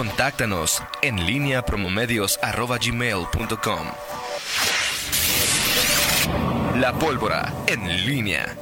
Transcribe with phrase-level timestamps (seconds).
[0.00, 3.86] Contáctanos en línea promomedios.com.
[6.78, 8.54] La pólvora en línea.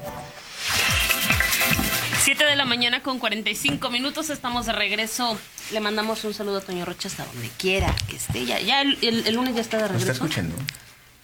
[2.23, 5.37] 7 de la mañana con 45 minutos, estamos de regreso.
[5.73, 8.45] Le mandamos un saludo a Toño Rocha hasta donde quiera que esté.
[8.47, 10.13] Ya, ya el, el- el lunes ya está de ¿Me regreso.
[10.13, 10.55] está escuchando?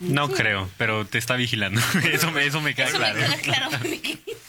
[0.00, 1.80] No creo, pero te está vigilando.
[2.12, 3.14] Eso me, eso me queda Eso claro.
[3.20, 3.68] me queda claro.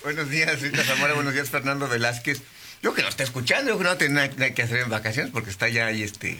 [0.03, 1.13] Buenos días, Rita Zamora.
[1.13, 2.41] Buenos días, Fernando Velázquez.
[2.81, 5.49] Yo que no está escuchando, yo que no tiene nada, que hacer en vacaciones porque
[5.49, 6.39] está ya ahí este.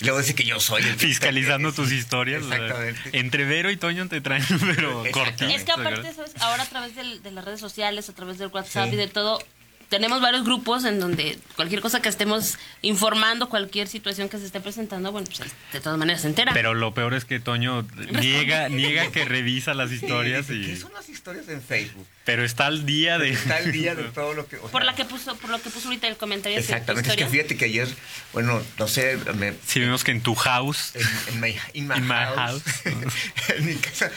[0.00, 2.42] y Luego dice que yo soy el Fiscalizando tus historias.
[2.44, 3.18] o sea, Exactamente.
[3.18, 4.44] entre Vero y Toño te traen,
[4.76, 5.46] pero cortito.
[5.48, 6.32] Es que aparte, ¿sabes?
[6.40, 9.42] ahora a través del- de las redes sociales, a través del WhatsApp y de todo,
[9.88, 14.60] tenemos varios grupos en donde cualquier cosa que estemos informando, cualquier situación que se esté
[14.60, 16.52] presentando, bueno, pues de todas maneras se entera.
[16.52, 17.86] Pero lo peor es que Toño
[18.20, 22.06] niega, niega que revisa las historias, Sí, y, ¿Qué son las historias en Facebook?
[22.24, 23.30] pero está al día de...
[23.30, 24.56] Está el día de todo lo que.
[24.56, 27.10] o por la que puso, por lo que puso ahorita el comentario Exactamente.
[27.10, 27.88] Es que fíjate que ayer,
[28.32, 30.92] bueno, no sé, me, Si vemos que en tu house...
[30.94, 32.62] en, en my, in my In my house,
[33.56, 34.10] en mi casa,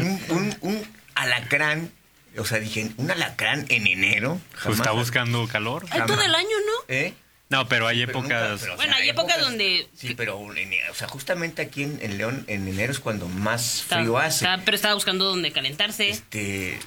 [0.00, 0.82] un, un, un
[1.16, 1.90] alacrán,
[2.38, 4.40] o sea, dije, un alacrán en enero.
[4.52, 5.86] Pues jamás- está buscando calor.
[5.90, 6.94] Hay todo el año, ¿no?
[6.94, 7.14] ¿Eh?
[7.48, 8.50] No, pero hay Pero épocas...
[8.50, 11.98] nunca- pero, o Bueno, hay épocas donde- Sí, pero en- o sea, justamente aquí en,
[12.02, 14.44] en León, en enero es cuando más Está- frío hace.
[14.44, 16.08] está- pero estaba buscando donde calentarse.
[16.10, 16.78] Este,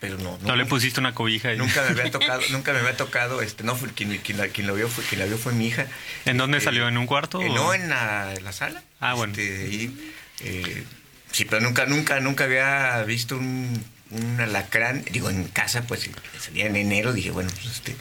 [0.00, 1.48] pero no, no le pusiste una cobija.
[1.48, 1.58] ahí?
[1.58, 4.68] Nunca me había tocado, nunca me había tocado, este, no fue quien, quien, la, quien
[4.68, 5.86] lo vio fue quien la vio fue mi hija.
[6.26, 6.86] ¿En dónde Este, salió?
[6.86, 7.42] ¿En un cuarto?
[7.42, 8.84] eh, no en la, en la sala.
[9.00, 9.32] Ah, bueno.
[9.32, 10.12] Este, ahí,
[10.44, 10.84] eh,
[11.32, 16.08] sí, pero nunca, nunca, nunca había visto un, un alacrán, digo, en casa, pues
[16.40, 17.96] salía en enero, dije, bueno, pues este,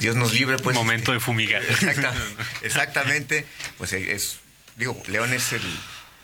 [0.00, 0.74] Dios nos libre, pues.
[0.76, 1.62] Momento de este, fumigar.
[1.62, 2.14] Exacta-
[2.62, 3.44] exactamente,
[3.78, 4.36] pues eh, es,
[4.76, 5.62] digo, León es el,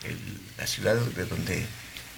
[0.03, 0.17] el-
[0.57, 1.65] la ciudad de donde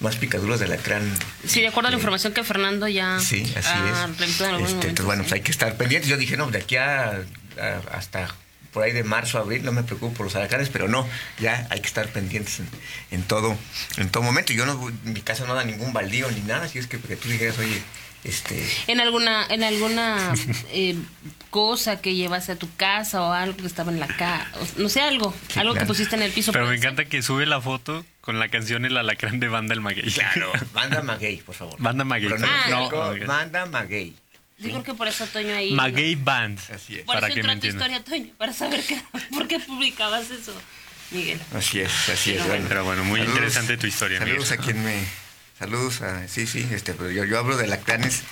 [0.00, 1.10] más picaduras de alacrán.
[1.46, 4.28] Sí, de acuerdo a la eh, información que Fernando ya Sí, así es.
[4.28, 5.28] Este, momentos, entonces, bueno, sí.
[5.28, 6.08] pues hay que estar pendientes.
[6.10, 7.12] Yo dije, no, de aquí a,
[7.58, 8.28] a- hasta
[8.76, 11.08] por ahí de marzo, abril, no me preocupo por los alacranes, pero no,
[11.40, 12.68] ya hay que estar pendientes en,
[13.10, 13.56] en todo
[13.96, 14.52] en todo momento.
[14.52, 17.30] Yo no, mi casa no da ningún baldío ni nada, así es que, que tú
[17.30, 17.80] dijeras, oye,
[18.22, 18.62] este...
[18.86, 20.34] En alguna, en alguna
[20.72, 20.94] eh,
[21.48, 25.00] cosa que llevaste a tu casa o algo que estaba en la casa, no sé,
[25.00, 26.52] algo, Sí, algo que pusiste en el piso.
[26.52, 29.80] Pero me encanta que sube la foto con la canción El Alacrán de Banda El
[29.80, 30.10] Maguey.
[30.10, 31.76] Claro, manda Maguey, por favor.
[31.78, 32.30] Banda Maguey.
[32.44, 34.14] Ah, no, manda Maguey.
[34.58, 35.72] Yo creo que por eso Toño ahí.
[35.72, 36.58] Maguey Band.
[36.74, 37.02] Así es.
[37.04, 39.00] Por para eso que me entró tu historia, Toño, para saber qué,
[39.34, 40.54] por qué publicabas eso,
[41.10, 41.40] Miguel.
[41.54, 42.46] Así es, así es.
[42.46, 44.58] Bueno, Pero bueno, muy Saludos- interesante tu historia, Saludos Miguel.
[44.60, 45.04] a quien me.
[45.58, 46.26] Saludos a.
[46.28, 48.22] Sí, sí, este, pero yo, yo hablo de alacranes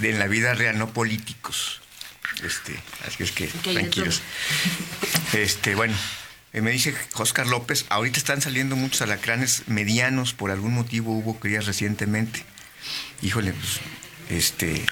[0.00, 1.80] de en la vida real, no políticos.
[2.42, 2.74] Este,
[3.06, 4.22] así es que Que de tranquilos.
[5.34, 5.94] Este, bueno,
[6.52, 11.38] eh, me dice Oscar López, ahorita están saliendo muchos alacranes medianos, por algún motivo hubo
[11.38, 12.44] crías recientemente.
[13.22, 13.80] Híjole, pues,
[14.30, 14.84] este.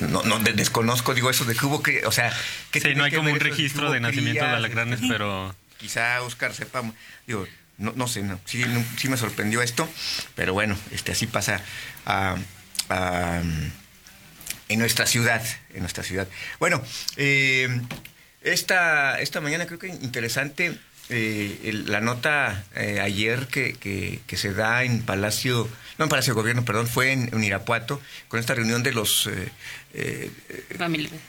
[0.00, 2.32] No, no, de- desconozco, digo eso de que hubo que, o sea,
[2.70, 6.54] que Sí, no hay como un registro de nacimiento de alacranes, este, pero quizá Oscar
[6.54, 6.82] sepa,
[7.26, 7.46] digo,
[7.78, 9.88] no, no sé, no, sí, no- sí me sorprendió esto,
[10.36, 11.60] pero bueno, este, así pasa
[12.06, 12.36] ah,
[12.88, 13.42] ah,
[14.68, 15.42] en nuestra ciudad,
[15.74, 16.28] en nuestra ciudad.
[16.60, 16.82] Bueno,
[17.16, 17.68] eh,
[18.42, 20.78] esta, esta mañana creo que interesante
[21.10, 26.08] eh, el- la nota eh, ayer que, que- que se da en Palacio, no en
[26.08, 29.26] Palacio de Gobierno, perdón, fue en, en Irapuato, con esta reunión de los...
[29.26, 29.48] eh,
[29.94, 30.30] eh,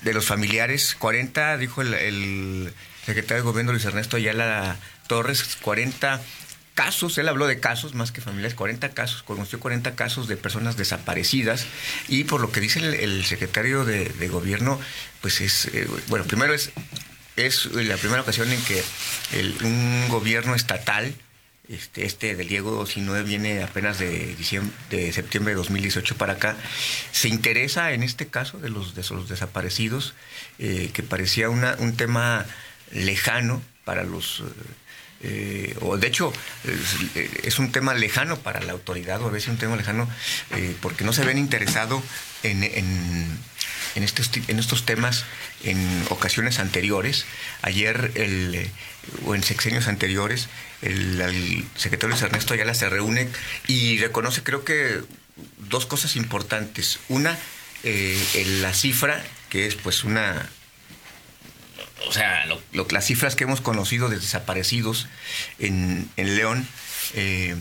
[0.01, 2.73] de los familiares, 40, dijo el, el
[3.05, 4.77] secretario de gobierno Luis Ernesto Ayala
[5.07, 6.19] Torres, 40
[6.73, 10.75] casos, él habló de casos más que familiares, 40 casos, conoció 40 casos de personas
[10.77, 11.65] desaparecidas
[12.09, 14.79] y por lo que dice el, el secretario de, de gobierno,
[15.21, 16.71] pues es, eh, bueno, primero es,
[17.35, 18.83] es la primera ocasión en que
[19.33, 21.13] el- un gobierno estatal
[21.67, 24.35] este, este del Diego Sinue viene apenas de,
[24.91, 26.55] de septiembre de 2018 para acá.
[27.11, 30.13] Se interesa en este caso de los, de los desaparecidos,
[30.59, 32.45] eh, que parecía una, un tema
[32.91, 34.43] lejano para los...
[35.23, 36.33] eh, o de hecho
[36.65, 40.09] es, eh, es un tema lejano para la autoridad o a veces un tema lejano
[40.51, 42.03] eh, porque no se ven interesado
[42.43, 43.39] en, en,
[43.95, 45.25] en estos, en estos temas
[45.63, 47.25] en ocasiones anteriores.
[47.61, 48.71] Ayer, el, eh,
[49.25, 50.47] o en sexenios anteriores,
[50.81, 53.29] el, el secretario Ernesto Ayala se reúne
[53.67, 55.01] y reconoce, creo que,
[55.69, 56.99] dos cosas importantes.
[57.09, 57.37] Una,
[57.83, 60.49] la cifra, que es pues una
[62.07, 62.45] o sea,
[62.91, 65.07] las cifras que hemos conocido de desaparecidos
[65.59, 66.67] en, en León,
[67.13, 67.55] eh,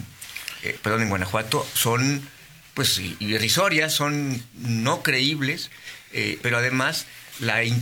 [0.63, 2.29] eh, perdón, en Guanajuato, son
[2.75, 5.71] pues irrisorias, son no creíbles,
[6.13, 7.07] eh, pero además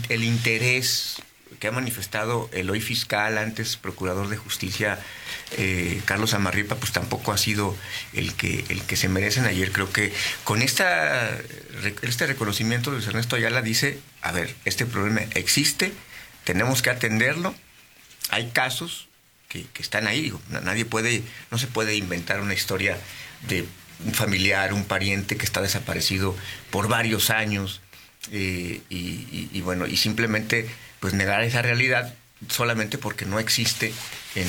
[0.08, 1.16] el interés
[1.58, 4.98] que ha manifestado el hoy fiscal, antes procurador de justicia,
[6.06, 7.76] Carlos Amarripa, pues tampoco ha sido
[8.14, 9.44] el que, el que se merecen.
[9.44, 10.12] Ayer creo que
[10.44, 11.30] con esta,
[12.00, 15.92] este reconocimiento de Luis Ernesto Ayala dice, a ver, este problema existe,
[16.44, 17.54] tenemos que atenderlo
[18.30, 19.08] hay casos
[19.48, 20.32] que, están ahí.
[20.48, 22.96] Nadie puede, no se puede inventar una historia
[23.48, 23.66] de
[24.06, 26.34] un familiar, un pariente que está desaparecido
[26.70, 27.82] por varios años
[28.30, 30.68] eh, y- y bueno, y simplemente
[31.00, 32.14] pues negar esa realidad
[32.48, 33.92] solamente porque no existe
[34.34, 34.48] en,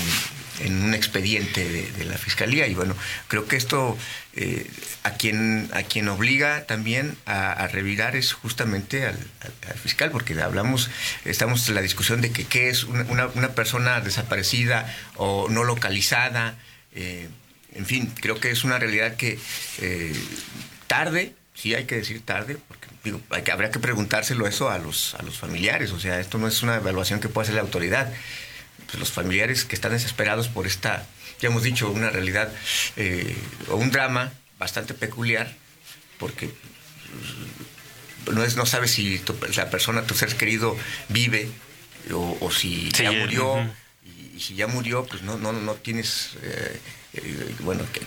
[0.83, 2.67] un expediente de, la fiscalía.
[2.67, 2.95] Y bueno
[3.27, 3.97] creo que esto
[4.35, 4.69] eh,
[5.03, 9.17] a quien a quien obliga también a, revirar es justamente al
[9.81, 10.89] fiscal porque hablamos
[11.25, 15.63] estamos en la discusión de que qué es una, una- una persona desaparecida o no
[15.63, 16.55] localizada
[16.95, 17.27] eh,
[17.73, 19.39] en fin creo que es una realidad que
[19.79, 20.13] eh,
[20.87, 24.77] tarde sí hay que decir tarde porque digo, hay que, habría que preguntárselo eso a
[24.77, 27.61] los a los familiares o sea esto no es una evaluación que pueda hacer la
[27.61, 28.11] autoridad
[28.85, 31.05] pues, los familiares que están desesperados por esta,
[31.39, 32.51] ya hemos dicho, una realidad
[32.95, 33.35] eh,
[33.69, 35.53] o un drama bastante peculiar,
[36.19, 40.77] porque mm, no, es, no sabes si tu- la persona, tu ser querido,
[41.09, 41.49] vive
[42.11, 43.73] o, o si Sí, ya murió.
[44.35, 46.79] y si ya murió, pues no, no, no tienes, eh,
[47.13, 48.01] eh, bueno, que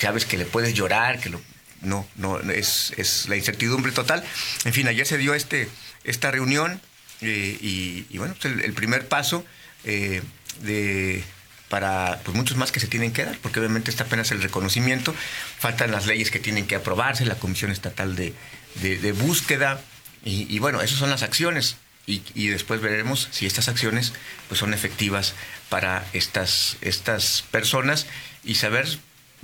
[0.00, 1.40] sabes que le puedes llorar, que lo,
[1.82, 4.24] no, no, es, es la incertidumbre total.
[4.64, 5.68] En fin, ayer se dio este,
[6.04, 6.80] esta reunión
[7.20, 9.44] eh, y, bueno, pues el, primer paso
[9.84, 10.22] eh,
[10.62, 11.22] de
[11.68, 15.14] para pues muchos más que se tienen que dar, porque obviamente está apenas el reconocimiento,
[15.58, 18.34] faltan las leyes que tienen que aprobarse, la Comisión Estatal de,
[18.82, 19.80] de- Búsqueda,
[20.24, 21.76] y, y bueno, esas son las acciones,
[22.08, 24.12] y, y después veremos si estas acciones
[24.48, 25.34] pues son efectivas
[25.68, 28.08] para estas, estas personas
[28.42, 28.88] y saber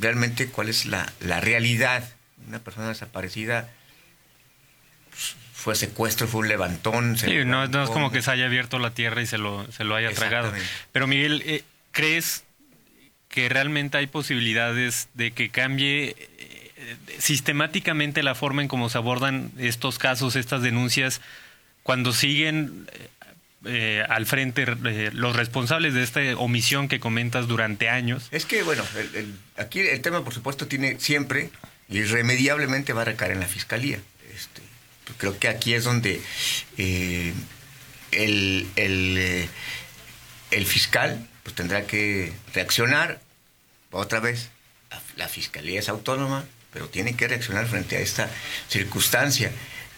[0.00, 2.15] realmente cuál es la, la realidad.
[2.46, 3.68] Una persona desaparecida
[5.10, 7.16] pues, fue secuestro, fue un levantón.
[7.18, 9.70] se Sí, no, no es como que se haya abierto la tierra y se lo,
[9.72, 10.52] se lo haya tragado.
[10.92, 12.44] Pero Miguel, eh, ¿crees
[13.28, 19.50] que realmente hay posibilidades de que cambie eh, sistemáticamente la forma en cómo se abordan
[19.58, 21.20] estos casos, estas denuncias,
[21.82, 23.08] cuando siguen eh,
[23.64, 28.28] eh, al frente eh, los responsables de esta omisión que comentas durante años?
[28.30, 31.50] Es que, bueno, el- el- aquí el tema, por supuesto, tiene siempre,
[31.88, 33.98] irremediablemente va a recaer en la fiscalía.
[34.34, 34.62] Este,
[35.18, 36.20] creo que aquí es donde
[36.76, 37.32] eh,
[38.12, 39.48] el, el, eh,
[40.50, 43.20] el fiscal pues, tendrá que reaccionar.
[43.92, 44.50] Otra vez,
[45.16, 48.28] la, fiscalía es autónoma, pero tiene que reaccionar frente a esta
[48.68, 49.50] circunstancia.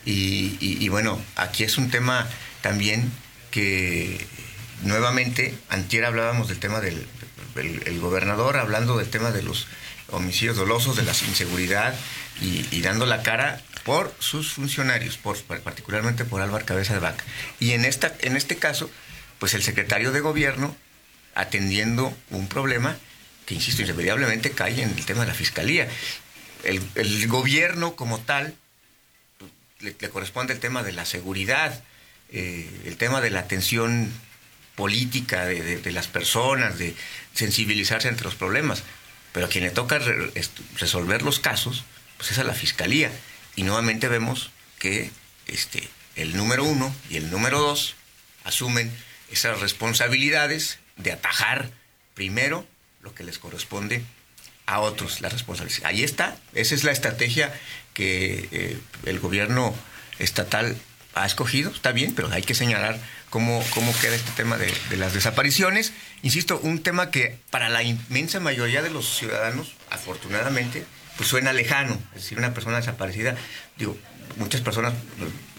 [0.05, 2.27] Y, bueno, aquí es un tema
[2.63, 3.13] también
[3.51, 4.25] que
[4.83, 7.07] nuevamente, antier hablábamos del tema del
[7.57, 9.67] el, el gobernador, hablando del tema de los
[10.11, 11.95] homicidios dolosos, de la inseguridad
[12.41, 17.25] y, dando la cara por sus funcionarios, por, particularmente por Álvaro Cabeza de Vaca.
[17.61, 18.91] Y en, esta, en este caso,
[19.39, 20.77] pues el secretario de gobierno
[21.35, 22.97] atendiendo un problema
[23.47, 25.89] que, insisto, irremediablemente cae en el tema de la fiscalía.
[26.65, 28.55] El, el gobierno como tal
[29.81, 31.83] le, corresponde el tema de la seguridad,
[32.31, 34.13] eh, el tema de la atención
[34.75, 36.95] política de las personas, de
[37.35, 38.85] sensibilizarse ante los problemas.
[39.39, 40.33] Pero a quien le toca re-
[40.79, 41.85] resolver los casos,
[42.17, 43.13] pues es a la fiscalía.
[43.55, 44.51] Y nuevamente vemos
[44.81, 45.13] que
[45.47, 47.95] este, el número uno y el número dos
[48.43, 48.91] asumen
[49.31, 51.71] esas responsabilidades de atajar
[52.15, 52.67] primero
[53.01, 54.03] lo que les corresponde
[54.67, 55.85] a otros la responsabilidad.
[55.87, 57.55] Ahí está, esa es la estrategia
[57.95, 59.73] que eh, el gobierno
[60.19, 60.77] estatal
[61.15, 62.99] ha escogido, está bien, pero hay que señalar
[63.31, 65.93] cómo, cómo queda este tema de, de las desapariciones.
[66.23, 70.85] Insisto, un tema que para la inmensa mayoría de los ciudadanos, afortunadamente,
[71.17, 72.01] pues suena lejano.
[72.15, 73.37] Es decir, una persona desaparecida,
[73.77, 73.99] digo,
[74.37, 74.95] muchas personas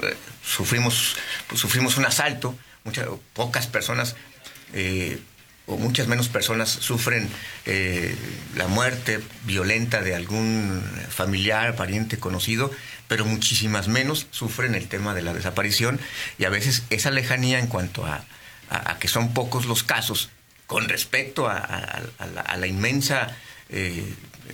[0.01, 1.15] eh, sufrimos,
[1.47, 4.15] pues, sufrimos un asalto, muchas, pocas personas
[4.73, 5.19] eh,
[5.65, 7.29] o muchas menos personas sufren
[7.65, 8.15] eh,
[8.55, 12.71] la muerte violenta de algún familiar, pariente, conocido,
[13.09, 15.99] pero muchísimas menos sufren el tema de la desaparición
[16.37, 18.23] y a veces esa lejanía en cuanto a,
[18.69, 20.29] a- a que son pocos los casos
[20.67, 21.99] con respecto a,
[22.55, 23.35] la, inmensa
[23.69, 24.05] eh,
[24.47, 24.53] eh,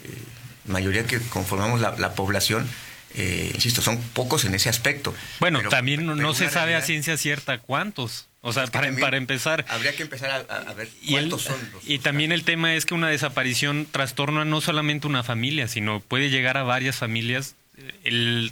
[0.65, 2.67] mayoría que conformamos la, la población,
[3.15, 5.13] eh, insisto, son pocos en ese aspecto.
[5.41, 8.27] Bueno, Pero- también no, se sabe a ciencia cierta cuántos.
[8.41, 9.65] O sea, para, también para empezar.
[9.67, 12.39] Habría que empezar a, ver Y, el- cuántos son los- y también casos.
[12.41, 16.63] el tema es que una desaparición trastorna no solamente una familia, sino puede llegar a
[16.63, 17.55] varias familias.
[18.03, 18.51] El,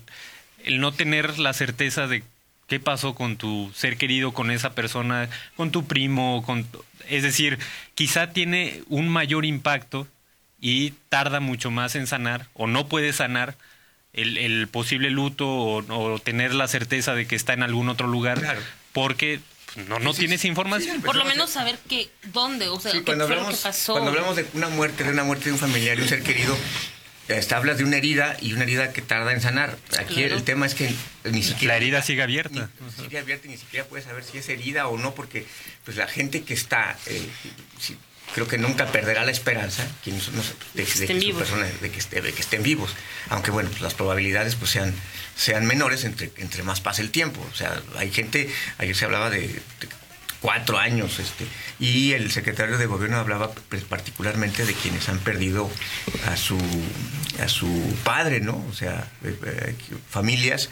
[0.63, 2.23] el no tener la certeza de
[2.67, 6.67] qué pasó con tu ser querido, con esa persona, con tu primo, con,
[7.09, 7.59] es decir,
[7.95, 10.07] quizá tiene un mayor impacto
[10.61, 13.55] y tarda mucho más en sanar o no puede sanar
[14.13, 18.07] el, el posible luto o, o tener la certeza de que está en algún otro
[18.07, 18.61] lugar Claro.
[18.93, 19.39] porque
[19.73, 20.97] pues, no, no Sí, tienes sí, información.
[20.97, 23.93] sí, Por lo menos saber que, dónde, o sea, Sí, qué fue lo que pasó.
[23.93, 26.55] cuando hablamos de una muerte, de una muerte de un familiar, de un ser querido,
[27.51, 29.77] hablas de una herida y una herida que tarda en sanar.
[29.97, 30.35] Aquí Claro.
[30.35, 30.93] el tema es que
[31.25, 31.73] ni siquiera...
[31.73, 32.69] La herida sigue abierta.
[32.79, 35.45] Ni, sigue abierta y ni siquiera puedes saber si es herida o no, porque
[35.85, 36.97] pues la gente que está...
[37.07, 37.21] eh,
[37.79, 37.97] si-
[38.33, 41.43] creo que nunca perderá la esperanza quienes no de, de estén que su vivos.
[41.43, 42.91] persona- de que, esté- de que estén vivos.
[43.29, 44.93] Aunque bueno, pues, las probabilidades pues sean,
[45.35, 47.45] sean menores entre, entre más pase el tiempo.
[47.51, 48.49] O sea, hay gente,
[48.79, 49.87] ayer se hablaba de, de
[50.43, 51.47] cuatro años, este,
[51.79, 55.71] y el secretario de gobierno hablaba pues, particularmente de quienes han perdido
[56.27, 56.57] a su
[57.41, 58.63] a su padre, ¿no?
[58.69, 59.75] O sea, eh, eh,
[60.09, 60.69] familias,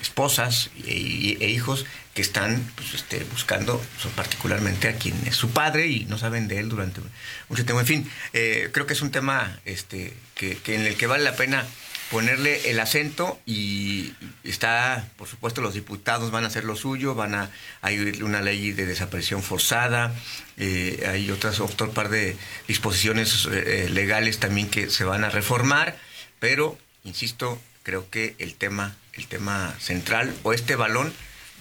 [0.00, 3.82] esposas e, e hijos que están pues, este, buscando
[4.14, 7.00] particularmente a quien es su padre y no saben de él durante
[7.48, 7.80] mucho tiempo.
[7.80, 11.34] En fin, eh, creo que es un tema este, que en el que vale la
[11.34, 11.64] pena
[12.10, 17.34] ponerle el acento y está, por supuesto, los diputados van a hacer lo suyo, van
[17.34, 17.50] a
[17.82, 20.14] hay una ley de desaparición forzada,
[20.56, 22.36] eh, hay otras otro par de
[22.68, 25.96] disposiciones eh, legales también que se van a reformar,
[26.38, 31.12] pero insisto, creo que el tema el tema central o este balón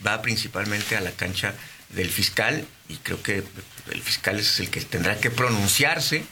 [0.06, 1.54] va principalmente a la cancha
[1.90, 3.44] del fiscal y creo que
[3.92, 6.24] el fiscal es el que tendrá que pronunciarse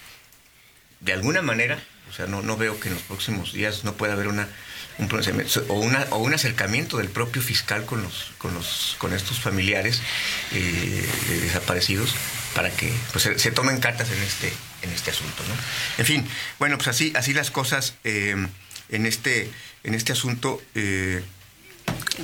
[0.99, 4.13] de alguna manera, o sea, no, no veo que en los próximos días no pueda
[4.13, 4.47] haber una
[4.97, 10.01] un pronunciamiento o un acercamiento del propio fiscal con los con los con estos familiares
[10.51, 12.13] eh, de desaparecidos
[12.53, 14.51] para que pues se, se tomen cartas en este
[14.81, 15.55] en este asunto, ¿no?
[15.97, 16.27] En fin,
[16.59, 18.35] bueno, pues así así las cosas eh,
[18.89, 19.49] en este
[19.83, 20.61] en este asunto.
[20.75, 21.23] eh,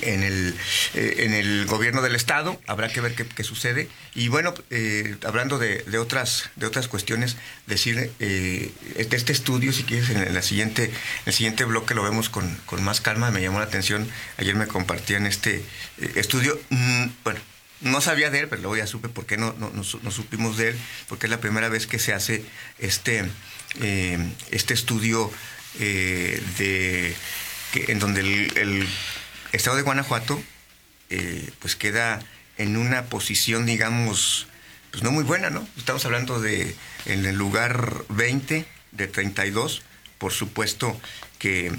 [0.02, 0.56] en el,
[0.94, 2.60] eh, en el gobierno del estado.
[2.68, 3.88] Habrá que ver qué, sucede.
[4.16, 9.84] Y bueno eh, hablando de, otras de otras cuestiones decir eh, de este estudio si
[9.84, 10.92] quieres en la siguiente en
[11.26, 13.32] el siguiente bloque lo vemos con, con más calma.
[13.32, 14.10] Me llamó la atención.
[14.38, 15.64] Ayer me compartían este
[16.00, 16.60] eh, estudio.
[16.70, 17.40] Mm, bueno
[17.80, 20.10] no sabía de él, pero luego ya supe por qué no, no, no su- no
[20.10, 20.76] supimos de él,
[21.08, 22.44] porque es la primera vez que se hace
[22.80, 23.24] este,
[23.82, 24.18] eh,
[24.50, 25.32] este estudio
[25.78, 27.14] de
[27.72, 28.88] que, en donde el
[29.52, 30.42] estado de Guanajuato
[31.10, 32.20] eh, pues queda
[32.58, 34.48] en una posición, digamos,
[34.92, 35.68] pues no muy buena, ¿no?
[35.78, 36.76] Estamos hablando de
[37.06, 39.84] en el lugar 20 de 32,
[40.18, 41.00] por supuesto
[41.40, 41.72] que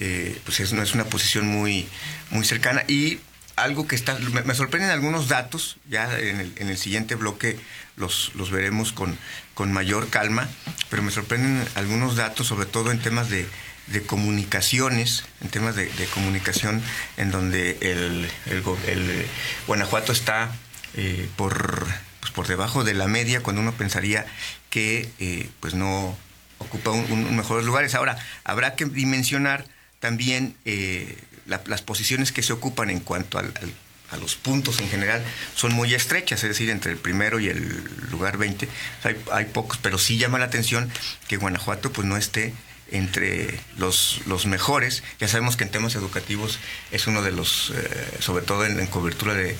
[0.00, 1.86] eh, pues es, no es una posición muy,
[2.30, 3.20] muy cercana y
[3.54, 7.58] algo que está, me, sorprenden algunos datos, ya en el, en el siguiente bloque
[7.96, 9.16] los, los veremos con,
[9.54, 10.48] con mayor calma,
[10.90, 13.46] pero me sorprenden algunos datos, sobre todo en temas de,
[13.88, 16.82] de comunicaciones, en temas de, comunicación,
[17.16, 19.26] en donde el, el
[19.66, 20.50] Guanajuato está
[20.94, 21.86] eh, por,
[22.20, 24.26] pues por debajo de la media, cuando uno pensaría
[24.70, 26.16] que eh, pues no
[26.58, 27.94] ocupa un mejores lugares.
[27.94, 29.66] Ahora, habrá que dimensionar
[30.00, 33.74] también eh, la- las posiciones que se ocupan en cuanto al- al-
[34.12, 35.24] a los puntos en general
[35.54, 38.68] son muy estrechas, es decir, entre el primero y el lugar 20
[39.04, 40.90] hay, hay pocos, pero sí llama la atención
[41.28, 42.52] que Guanajuato pues no esté
[42.92, 45.02] entre los, los mejores.
[45.18, 46.58] Ya sabemos que en temas educativos
[46.92, 49.56] es uno de los, eh, sobre todo en, en cobertura de,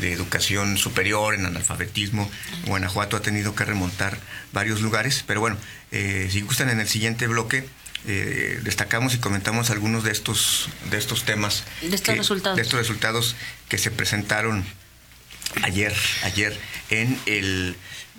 [0.00, 2.30] de educación superior, en analfabetismo,
[2.66, 4.18] Guanajuato ha tenido que remontar
[4.52, 5.56] varios lugares, pero bueno,
[5.92, 7.66] eh, si gustan en el siguiente bloque,
[8.06, 11.64] eh, destacamos y comentamos algunos de estos, de estos temas.
[11.80, 12.56] De estos resultados.
[12.56, 13.36] De estos resultados
[13.68, 14.64] que se presentaron
[15.62, 16.58] ayer, ayer
[16.90, 17.76] en el...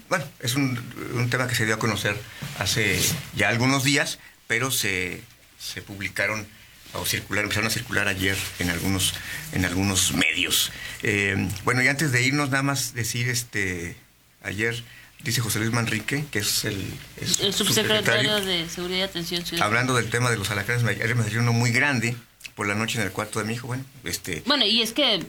[0.08, 0.80] Bueno, es un,
[1.14, 2.16] un tema que se dio a conocer
[2.60, 3.00] hace
[3.36, 5.22] ya algunos días, pero se,
[5.60, 6.48] se publicaron
[6.94, 9.14] o circularon, empezaron a circular ayer en algunos,
[9.52, 10.72] en algunos medios.
[11.04, 13.96] Eh, bueno, y antes de irnos, nada más decir, este,
[14.44, 14.84] ayer
[15.24, 16.86] dice José Luis Manrique, que es el,
[17.20, 19.66] es El subsecretario de Seguridad y Atención Ciudadana.
[19.66, 22.16] hablando del tema de los alacranes, ayer me salió uno muy grande
[22.56, 24.44] por la noche en el cuarto de mi hijo, bueno, este...
[24.46, 25.26] Bueno, y es que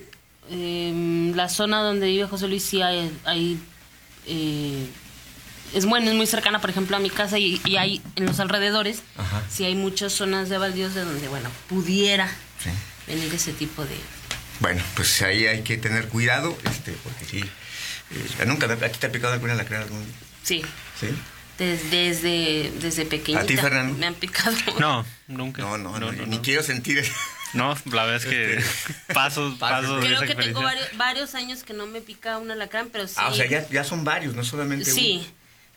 [0.51, 3.11] eh, la zona donde vive José Luis sí hay...
[3.25, 3.59] hay,
[4.27, 4.87] eh,
[5.75, 8.41] es bueno, es muy cercana, por ejemplo, a mi casa y, y hay en los
[8.41, 9.43] alrededores, Ajá.
[9.51, 12.29] sí hay muchas zonas de baldíos de donde, bueno, pudiera
[12.63, 12.71] Sí.
[13.07, 13.97] venir ese tipo de...
[14.61, 17.39] Bueno, pues ahí hay que tener cuidado, este, porque sí.
[17.41, 20.05] eh, nunca me, ¿A ti te ha picado alguna alacrán algún
[20.43, 20.63] Sí,
[20.99, 21.09] ¿Sí?
[21.59, 23.43] des- desde, desde pequeñita.
[23.43, 23.99] ¿A ti, Fernando?
[23.99, 24.57] Me han picado.
[24.81, 25.61] No, nunca.
[25.63, 26.43] No, no, no, no, ni no.
[26.43, 27.13] quiero sentir eso.
[27.53, 28.65] No, la verdad es que
[29.15, 32.89] paso, paso de Creo que tengo varios, varios años que no me pica un alacrán,
[32.91, 33.15] pero sí.
[33.19, 35.25] Ah, o sea, ya, ya son varios, no solamente Sí, uno.
[35.25, 35.31] sí,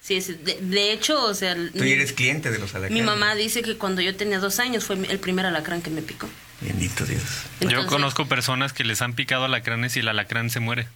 [0.07, 1.55] es- de, de hecho, o sea...
[1.55, 2.91] Tú ya eres cliente de los alacranes.
[2.91, 6.01] Mi mamá dice que cuando yo tenía dos años fue el primer alacrán que me
[6.01, 6.29] picó.
[6.61, 7.21] Bendito Dios.
[7.61, 10.87] Yo conozco personas que les han picado alacranes y el alacrán se muere.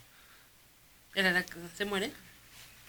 [1.16, 2.12] ¿El alacrán se muere?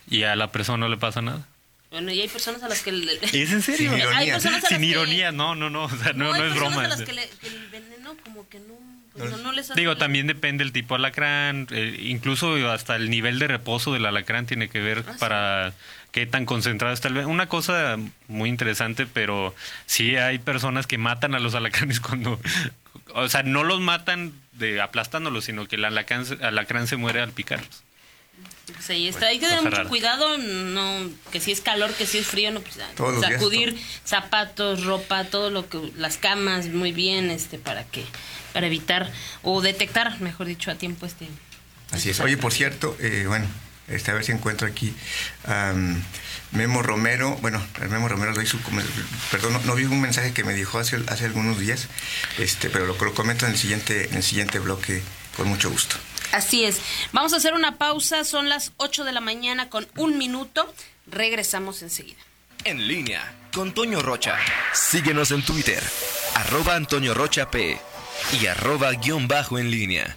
[0.09, 1.47] Y a la persona no le pasa nada.
[1.91, 2.91] Bueno, y hay personas a las que...
[2.93, 3.91] le- ¿Es en serio?
[3.91, 4.19] Sin ironía.
[4.19, 6.47] Hay personas a las Sin que- ironía, no, no, no, o sea, no, hay no
[6.47, 6.85] es personas broma.
[6.85, 7.07] a las eso.
[7.07, 8.75] que, le- que el veneno como que no
[9.17, 13.11] Pues no, no les Digo, también depende el tipo de alacrán, eh, incluso hasta el
[13.11, 15.19] nivel de reposo del alacrán tiene que ver Ah, sí.
[15.21, 15.73] para
[16.11, 17.09] qué tan concentrado está.
[17.09, 17.97] Una cosa
[18.29, 19.55] muy interesante, pero
[19.87, 22.41] sí hay personas que matan a los alacranes cuando...
[23.15, 27.85] O sea, no los matan de aplastándolos, sino que el alacrán se muere al picarlos.
[28.67, 29.27] Pues ahí está.
[29.27, 29.89] Hay que tener mucho rara.
[29.89, 33.35] cuidado, no, que si es calor, que si es frío, no, pues, Todos los días,
[33.35, 38.05] sacudir zapatos, ropa, todo lo que, las camas, muy bien, este, para que,
[38.53, 39.11] para evitar,
[39.43, 41.29] o detectar, mejor dicho, a tiempo este.
[41.93, 42.21] Así es.
[42.21, 43.47] Oye, por cierto, eh, bueno,
[43.89, 44.95] este, a ver si encuentro aquí
[45.47, 46.03] am,
[46.53, 47.37] Memo Romero.
[47.43, 48.59] Bueno, el Memo Romero lo hizo,
[49.31, 51.89] perdón, no, no vi un mensaje que me dijo hace, hace algunos días,
[52.39, 55.03] este, pero lo, lo comento en el siguiente, en el siguiente bloque
[55.37, 55.97] con mucho gusto.
[56.35, 56.81] Así es.
[57.13, 60.73] Vamos a hacer una pausa, son las 8 de la mañana con un minuto.
[61.07, 62.19] Regresamos enseguida.
[62.65, 64.37] En línea con Toño Rocha.
[64.73, 65.81] Síguenos en Twitter,
[66.35, 67.79] arroba Antonio Rocha P
[68.41, 70.17] y arroba guion bajo en línea.